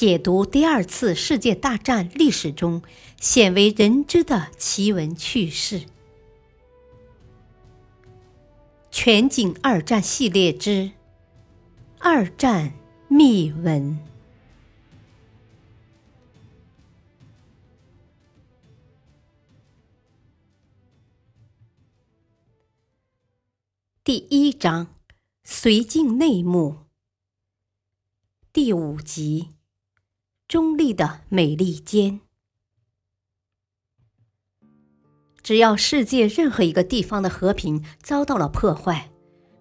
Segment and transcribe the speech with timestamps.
[0.00, 2.80] 解读第二次世界大战历史中
[3.20, 5.82] 鲜为人知的奇闻趣事。
[8.90, 10.70] 全景二战系列之
[11.98, 12.72] 《二战
[13.08, 14.00] 秘闻》
[24.02, 24.94] 第一章：
[25.44, 26.86] 绥靖内幕，
[28.50, 29.59] 第五集。
[30.50, 32.18] 中立的美利坚。
[35.44, 39.12] 只要世界任何一个地方的和平遭到了破坏，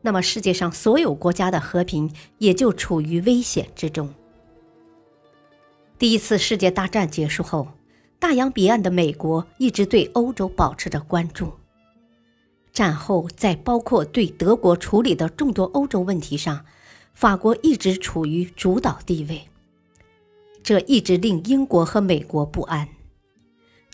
[0.01, 4.11] 那么世界上所有国家的和平也就处于危险之中。
[5.99, 7.67] 第一次世界大战结束后，
[8.17, 11.53] 大洋彼岸的美国一直对欧洲保持着关注。
[12.73, 16.65] 战后，在包括对德国处理的众多欧洲问题上，
[17.13, 19.47] 法国一直处于主导地位。
[20.69, 22.87] 这一直令英国和美国不安。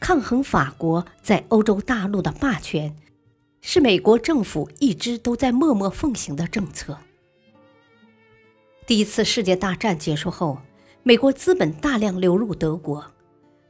[0.02, 2.94] 抗衡法国在欧洲大陆的霸权，
[3.62, 6.98] 是美国政府一直都在默默奉行的政策。
[8.86, 10.58] 第一次世界大战结束后，
[11.02, 13.06] 美国资本大量流入德国，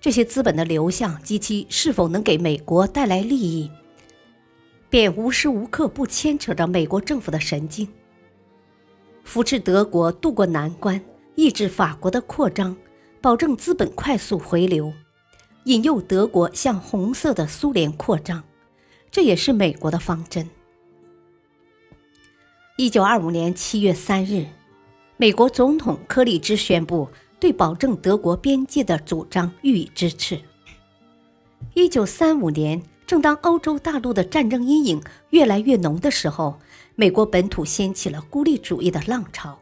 [0.01, 3.69] 这些资本的流向及其是否能给美国带来利益，
[4.89, 7.87] 便无时无刻不牵扯着美国政府的神经。
[9.23, 10.99] 扶持德国渡过难关，
[11.35, 12.75] 抑制法国的扩张。
[13.25, 14.93] 保证资本快速回流，
[15.63, 18.43] 引诱德国向红色的苏联扩张，
[19.09, 20.47] 这也是美国的方针。
[22.77, 24.45] 一九二五年七月三日，
[25.17, 27.09] 美国总统柯立芝宣布
[27.39, 30.39] 对保证德国边界的主张予以支持。
[31.73, 35.01] 一九三五年，正当欧洲大陆的战争阴影
[35.31, 36.59] 越来越浓的时候，
[36.93, 39.57] 美国本土掀起了孤立主义的浪潮。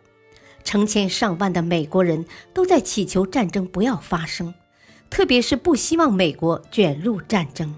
[0.63, 4.53] 成千上万的美国人都在祈求战争不要发生，
[5.09, 7.73] 特别是不希望美国卷入战争。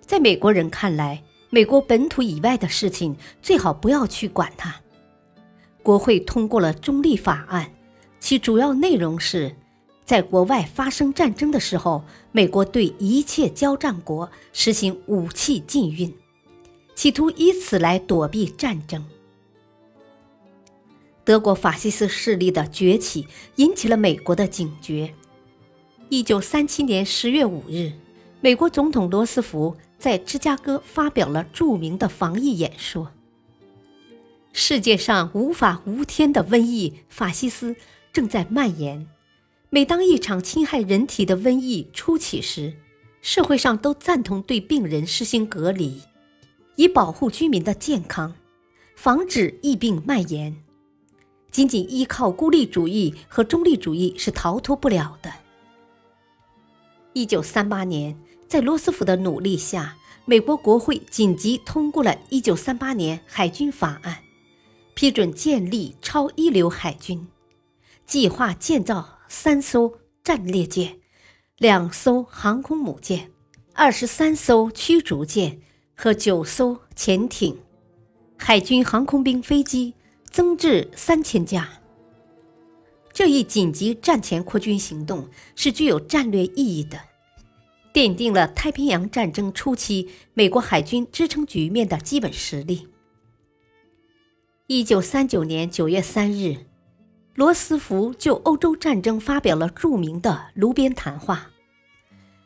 [0.00, 4.74] 在美国人看来，美国本土以外的事情最好不要去管它。
[5.82, 7.72] 国会通过了中立法案，
[8.18, 9.54] 其主要内容是，
[10.04, 16.12] 在国外发生战争的时候，美国对一切交战国实行武器禁运，
[16.94, 19.02] 企图以此来躲避战争。
[21.30, 23.24] 德国法西斯势力的崛起
[23.54, 25.14] 引起了美国的警觉。
[26.08, 27.92] 一九三七年十月五日，
[28.40, 33.12] 美国总统罗斯福在芝加哥发表了著名的防疫演说
[34.52, 37.76] ：“世界上无法无天的瘟疫——法西斯
[38.12, 39.06] 正在蔓延。
[39.68, 42.74] 每当一场侵害人体的瘟疫初起时，
[43.22, 46.02] 社会上都赞同对病人实行隔离，
[46.74, 48.34] 以保护居民的健康，
[48.96, 50.52] 防止疫病蔓延。”
[51.50, 55.32] 仅仅依靠孤立主义和中立主义是逃脱不了的。
[57.12, 58.16] 一九三八年，
[58.46, 64.14] 在罗斯福的努力下，美国国会紧急通过了《一九三八年海军法案》，
[64.94, 67.26] 批准建立超一流海军，
[68.06, 71.00] 计划建造三艘战列舰、
[71.58, 73.32] 两艘航空母舰、
[73.74, 75.60] 二十三艘驱逐舰
[75.96, 77.58] 和九艘潜艇，
[78.36, 79.94] 海军航空兵飞机。
[80.30, 81.68] 增至三千架。
[83.12, 87.00] 这一紧急战前扩军行动是具有战略意义的，
[87.92, 92.88] 奠定了太平洋战争初期美国海军支撑局面的基本实力。
[94.68, 96.58] 一九三九年九月三日，
[97.34, 101.50] 罗斯福就欧洲战争发表了著名的炉边谈话。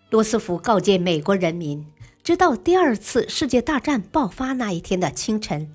[0.08, 1.86] 罗斯福告诫美国人民，
[2.22, 5.70] 直到第二次世界大战爆发那一天的清晨。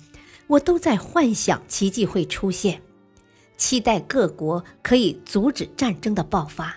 [0.50, 2.82] 我都在幻想奇迹会出现，
[3.56, 6.76] 期待各国可以阻止战争的爆发。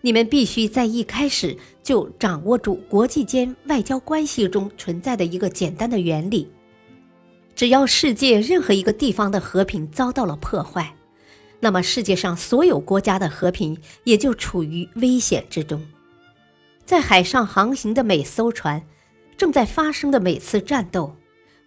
[0.00, 6.50] 你们必须在一开始就掌握住国际间外交关系中存在的一个简单的原理：
[7.54, 10.96] 只要世界任何一个地方的和平遭到了破坏，
[11.60, 15.86] 那么世界上所有国家的和平也就处于危险之中。
[16.86, 18.82] 在海上航行的每艘船，
[19.36, 21.14] 正在发生的每次战斗。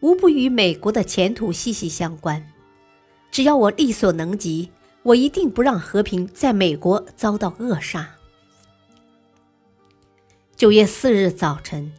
[0.03, 2.45] 无不与美国的前途息息相关。
[3.31, 4.69] 只要我力所能及，
[5.01, 8.09] 我一定不让和平在美国遭到扼杀。
[10.57, 11.89] 九月四日早晨，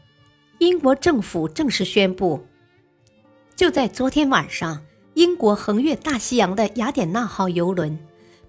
[0.59, 2.45] 英国政府正式宣布：
[3.57, 4.85] 就在昨天晚上，
[5.15, 7.99] 英国横越大西洋的雅典娜号游轮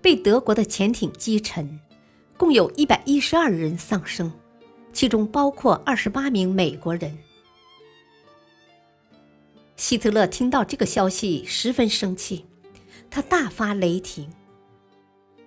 [0.01, 1.79] 被德国的潜艇击沉，
[2.35, 4.29] 共有一百一十二人丧生，
[4.91, 7.17] 其中包括二十八名美国人。
[9.75, 12.45] 希特勒听到这个消息，十分生气，
[13.09, 14.29] 他大发雷霆。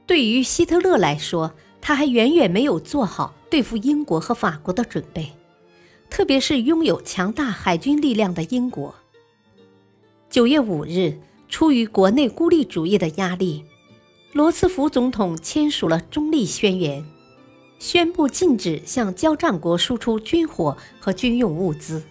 [0.06, 5.32] 对于希特勒来说，他还远远没有做好对付英国和法国的准备，
[6.10, 8.94] 特别是拥有强大海军力量的英国。
[10.28, 13.64] 九月五日，出于国内孤立主义的压力，
[14.34, 17.02] 罗斯福总统签署了中立宣言，
[17.78, 22.02] 宣布禁止向交战国输出军火和军用物资。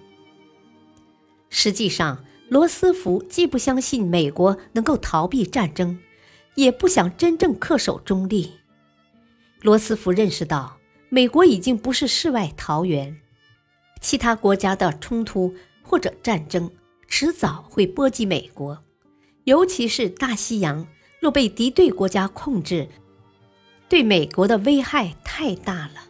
[1.49, 5.99] 实际上，罗斯福既不相信美国能够逃避战争。
[6.57, 8.51] 也不想真正恪守中立。
[9.61, 10.77] 罗斯福认识到，
[11.07, 13.15] 美国已经不是世外桃源，
[14.01, 15.53] 其他国家的冲突
[15.83, 16.71] 或者战争
[17.07, 18.83] 迟早会波及美国，
[19.43, 20.87] 尤其是大西洋
[21.19, 22.89] 若被敌对国家控制，
[23.87, 26.07] 对美国的危害太大了。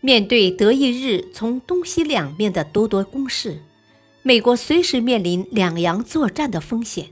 [0.00, 3.60] 面对德意日从东西两面的咄咄攻势，
[4.26, 7.10] 美国随时面临两洋作战的风险。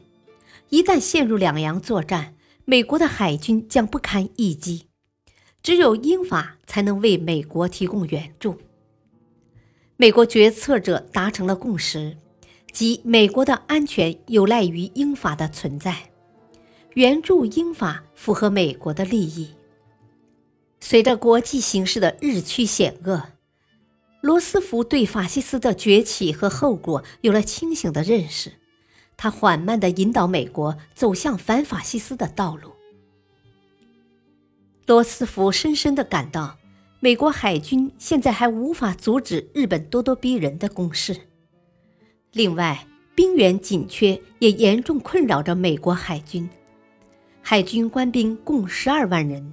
[0.70, 4.86] 一旦陷入两洋作战，美国的海军将不堪一击，
[5.62, 8.56] 只有英法才能为美国提供援助。
[9.98, 12.16] 美国决策者达成了共识，
[12.72, 15.94] 即美国的安全有赖于英法的存在，
[16.94, 19.50] 援助英法符合美国的利益。
[20.80, 23.22] 随着国际形势的日趋险恶，
[24.22, 28.52] 罗斯福对法西斯的崛起和后果有了清醒的认识。
[29.16, 32.72] 他缓慢地引导美国走向反法西斯的道路。
[34.86, 36.56] 罗斯福深深地感到，
[37.00, 41.16] 美国海军现在还无法阻止日本咄咄逼人的攻势。
[42.32, 42.86] 另外，
[43.16, 46.48] 兵源紧缺也严重困扰着美国海军。
[47.40, 49.52] 海军官兵共十二万人，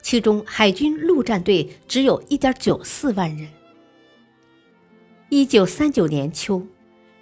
[0.00, 3.46] 其中海军陆战队只有一点九四万人。
[5.28, 6.64] 一九三九年秋。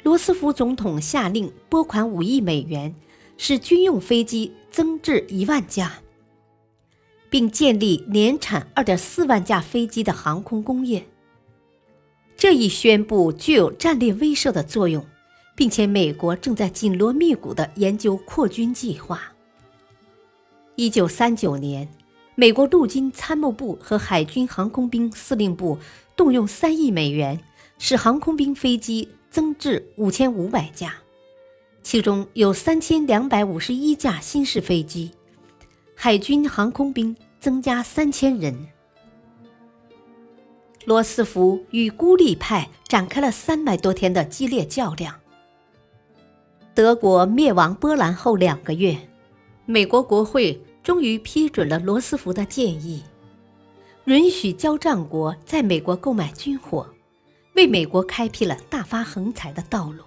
[0.02, 2.94] 罗斯福总统下令拨款五亿美元，
[3.38, 5.90] 使军用飞机增至一万架，
[7.30, 11.06] 并建立年产二点四万架飞机的航空工业。
[12.36, 15.02] 这一宣布具有战略威慑的作用，
[15.56, 19.32] 并且美国正在紧锣密鼓地研究扩军计划。
[20.76, 21.88] 一九三九年，
[22.34, 25.78] 美国陆军参谋部和海军航空兵司令部
[26.14, 27.40] 动用三亿美元，
[27.86, 29.06] 使航空兵飞机。
[29.30, 30.94] 增至五千五百架，
[31.82, 35.10] 其中有三千两百五十一架新式飞机，
[35.96, 38.56] 海军航空兵增加三千人。
[40.84, 45.12] 罗斯福与孤立派展开了三百多天的激烈较量。
[46.76, 48.96] 德国灭亡波兰后两个月，
[49.66, 53.02] 美国国会终于批准了罗斯福的建议，
[54.04, 56.86] 允许交战国在美国购买军火。
[57.54, 60.02] 为美国开辟了大发横财的道路。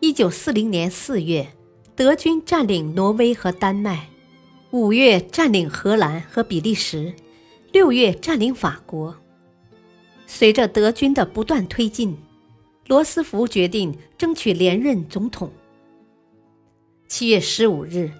[0.00, 1.48] 一九四零年四月，
[1.94, 4.08] 德军占领挪威和丹麦；
[4.72, 7.14] 五月占领荷兰和比利时；
[7.70, 9.16] 六月占领法国。
[10.26, 12.16] 随着德军的不断推进，
[12.88, 15.52] 罗斯福决定争取连任总统。
[17.06, 18.10] 七月十五日，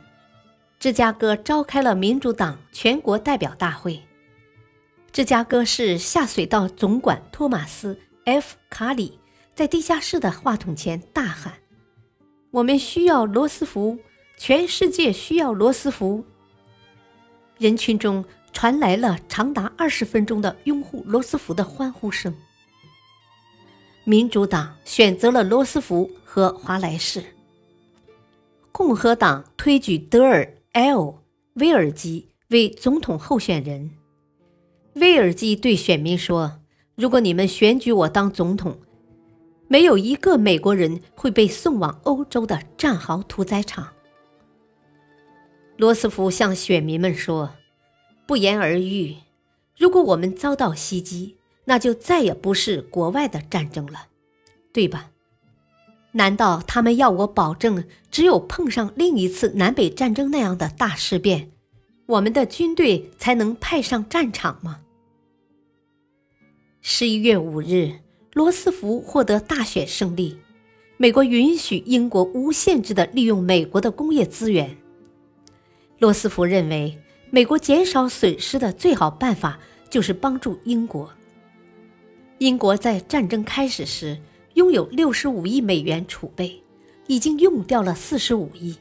[0.79, 4.01] 芝加哥召开了民主党全国代表大会。
[5.13, 9.19] 芝加哥市下水道总管托马斯 ·F· 卡里
[9.55, 11.53] 在地下室的话筒前大喊
[12.51, 13.99] ：“我们需要罗斯福，
[14.39, 16.25] 全世界需要罗斯福。”
[17.59, 22.35] 人群中传来了长达二十分钟的拥护罗斯福的欢呼声。
[24.05, 27.23] 民主党选择了罗斯福和华莱士，
[28.73, 31.17] 共和党推举德尔 ·L·
[31.57, 33.91] 威尔基为总统候选人。
[34.95, 36.61] 威尔基对选民说
[36.97, 38.79] ：“如果你们选举我当总统，
[39.67, 43.89] 没有一个美国人会被送往欧洲的战壕屠宰场。”
[45.79, 47.55] 罗斯福向选民们说
[48.27, 49.17] ：“不言而喻，
[49.77, 54.09] 如果我们遭到袭击，那就再也不是国外的战争了，
[54.73, 55.11] 对吧？
[56.13, 61.51] 难道他们要我保证，只有碰上另一次南北战争那样的大事变？”
[62.07, 64.81] 我们的军队才能派上战场吗？
[66.85, 67.93] 十一月五日，
[68.33, 70.37] 罗斯福获得大选胜利，
[70.97, 74.77] 美国允许英国无限制的利用美国的工业资源。
[76.01, 76.99] 罗斯福认为，
[77.31, 81.09] 美国减少损失的最好办法就是帮助英国。
[82.39, 84.21] 英国在战争开始时
[84.55, 86.61] 拥有六十五亿美元储备，
[87.07, 88.77] 已经用掉了四十五亿。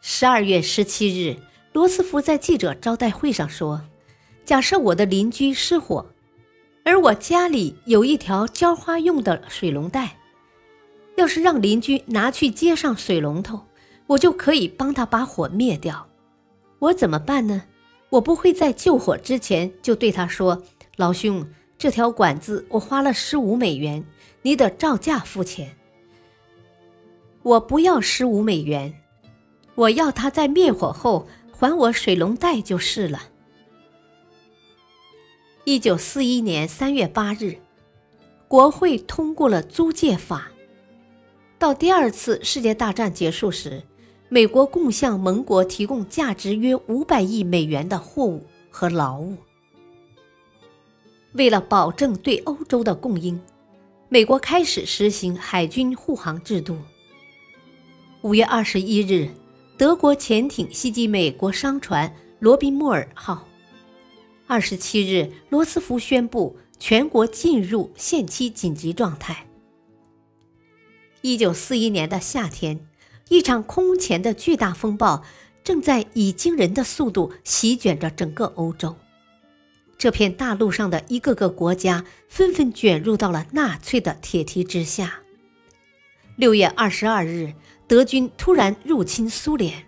[0.00, 1.36] 十二月十七日，
[1.72, 3.80] 罗斯福在记者招待会上说
[4.48, 6.06] ：“假设我的邻居失火，
[6.82, 10.16] 而我家里有一条浇花用的水龙带，
[11.18, 13.60] 要是让邻居拿去接上水龙头，
[14.06, 16.08] 我就可以帮他把火灭掉。
[16.78, 17.64] 我怎么办呢？
[18.08, 20.62] 我不会在救火之前就对他说
[20.96, 24.02] ：“老兄，这条管子我花了十五美元，
[24.40, 25.76] 你得照价付钱。”
[27.44, 28.94] 我不要十五美元，
[29.74, 33.20] 我要他在灭火后还我水龙带就是了。
[35.70, 37.58] 一九四一年三月八日，
[38.48, 40.50] 国会通过了租借法。
[41.58, 43.82] 到第二次世界大战结束时，
[44.30, 49.36] 美国共向盟国提供价值约五百亿美元的货物和劳务。
[51.34, 53.38] 为了保证对欧洲的供应，
[54.08, 56.78] 美国开始实行海军护航制度。
[58.22, 59.28] 五月二十一日，
[59.76, 62.10] 德国潜艇袭击美国商船
[62.40, 63.46] “罗宾莫尔号”。
[64.50, 69.46] 二十七日，罗斯福宣布全国进入限期紧急状态。
[71.20, 72.80] 一九四一年的夏天，
[73.28, 75.22] 一场空前的巨大风暴
[75.62, 78.96] 正在以惊人的速度席卷着整个欧洲。
[79.98, 85.20] 这片大陆上的一个个国家纷纷卷入到了纳粹的铁蹄之下。
[86.36, 87.52] 六月二十二日，
[87.86, 89.84] 德军突然入侵苏联，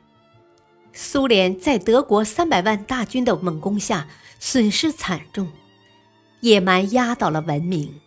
[0.93, 4.07] 苏联在德国三百万大军的猛攻下。
[4.43, 5.49] 损失惨重，
[6.41, 8.01] 野蛮压倒了文明。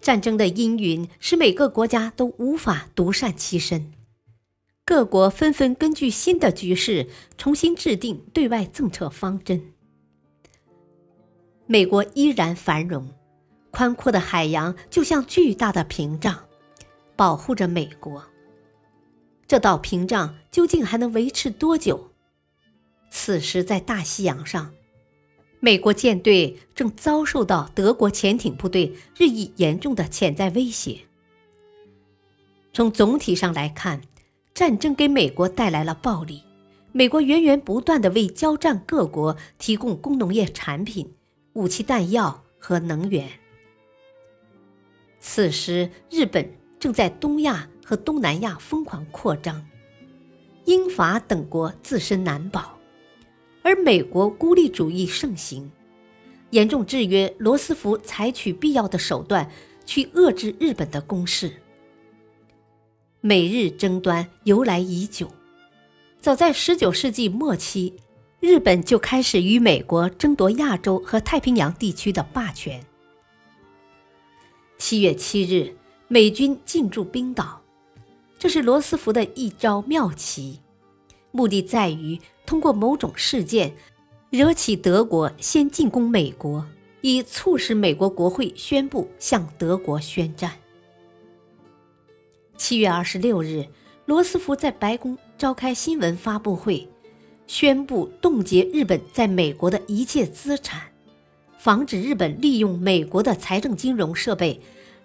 [0.00, 3.92] 战争的阴云使每个国家都无法独善其身，
[4.84, 9.74] 各国纷纷根据新的局势重新制定对外政策方针。
[11.66, 13.10] 美国依然繁荣，
[13.72, 16.44] 宽阔的海洋就像巨大的屏障，
[17.16, 18.24] 保护着美国。
[19.48, 22.12] 这道屏障究竟还能维持多久？
[23.18, 24.74] 此时，在大西洋上，
[25.58, 31.00] 美国舰队正遭受到德国潜艇部队日益严重的潜在威胁。
[32.74, 34.02] 从总体上来看，
[34.52, 36.42] 战争给美国带来了暴利，
[36.92, 41.10] 美国源源不断的为交战各国提供工农业产品、
[41.54, 43.26] 武器弹药和能源。
[45.20, 49.66] 此时，日本正在东亚和东南亚疯狂扩张，
[50.66, 52.75] 英法等国自身难保。
[53.66, 55.68] 而美国孤立主义盛行，
[56.50, 59.50] 严重制约罗斯福采取必要的手段
[59.84, 61.52] 去遏制日本的攻势。
[63.20, 65.28] 美日争端由来已久，
[66.20, 67.94] 早在19世纪末期，
[68.38, 72.80] 日本就开始与美国争夺亚洲和太平洋地区的霸权。
[74.78, 75.74] 七月七日，
[76.06, 77.60] 美军进驻冰岛，
[78.38, 80.60] 这是罗斯福的一招妙棋，
[81.36, 82.18] 目的在于。
[82.46, 83.74] 通过某种事件，
[84.30, 86.64] 惹起德国先进攻美国，
[87.00, 90.52] 以促使美国国会宣布向德国宣战。
[92.56, 93.66] 七月二十六日，
[94.04, 96.88] 罗斯福在白宫召开新闻发布会，
[97.48, 100.82] 宣布冻结日本在美国的一切资产，
[101.58, 104.60] 防止日本利用美国的财政金融设备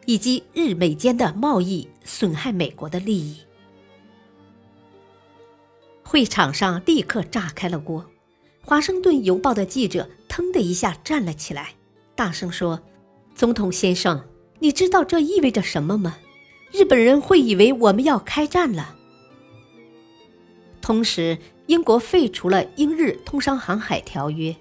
[0.06, 3.38] 以及日美间的贸易损害美国的利益。
[6.12, 8.04] 会场上立刻炸开了锅，
[8.68, 11.76] 《华盛顿邮报》的记者腾的一下站了起来，
[12.16, 12.82] 大声说
[13.34, 14.22] ：“总统先生，
[14.60, 16.18] 你知道这意味着什么吗？
[16.74, 18.98] 日本人会以为我们要开战了。”
[20.82, 21.38] 同时，
[21.68, 24.54] 英国废除了英日通商航海条约、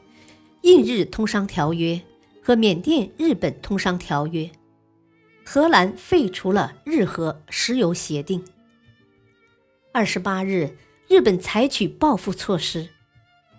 [0.60, 2.00] 印日通商条约
[2.40, 4.48] 和缅甸日本通商条约，
[5.44, 8.40] 荷兰废除了日荷石油协定。
[9.92, 10.76] 二十八日。
[11.10, 12.88] 日本采取报复措施，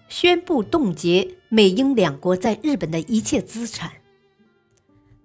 [0.08, 3.92] 宣布冻结美英两国在日本的一切资产。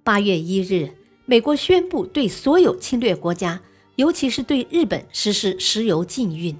[0.02, 0.90] 八月一日，
[1.25, 3.62] 美国宣布对所有侵略国家，
[3.95, 6.59] 尤其是对日本实施石油禁运，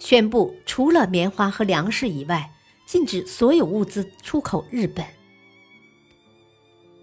[0.00, 2.50] 宣布除了棉花和粮食以外，
[2.84, 5.06] 禁止所有物资出口日本。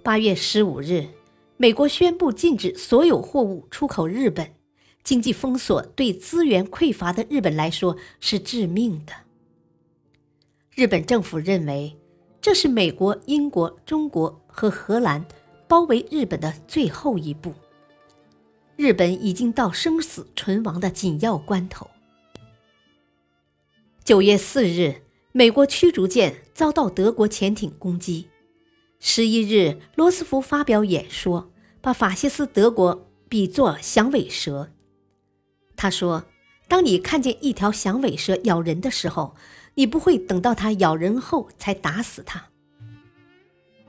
[0.04, 1.08] 八月十五日，
[1.56, 4.57] 美国宣布禁止所有货物出口日本。
[5.08, 9.14] 经济封锁对资源匮乏的日本来说是致命的。
[10.76, 11.96] 日本政府认为，
[12.42, 15.26] 这是美国、英国、中国和荷兰
[15.66, 17.54] 包围日本的最后一步。
[18.76, 21.90] 日本已经到生死存亡的紧要关头。
[24.04, 28.28] 九月四日，美国驱逐舰遭到德国潜艇攻击。
[29.00, 31.50] 十一日，罗斯福发表演说，
[31.80, 34.72] 把法西斯德国比作响尾蛇。
[35.78, 36.26] 他说
[36.68, 39.36] ：“当你看见一条响尾蛇咬人的时候，
[39.76, 42.44] 你不会等到它咬人后才打死它。”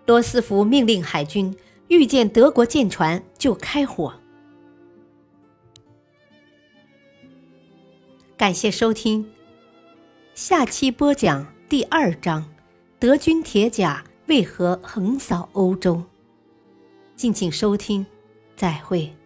[0.07, 1.57] 罗斯福命令海军
[1.89, 4.15] 遇见德国舰船就开火。
[8.37, 9.29] 感谢收听，
[10.35, 12.49] 下期播讲第二章：
[12.99, 16.05] 德军铁甲为何横扫欧洲？
[17.17, 18.07] 敬请收听，
[18.55, 19.18] 再会。